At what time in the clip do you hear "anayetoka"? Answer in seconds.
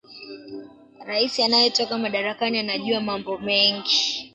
1.43-1.97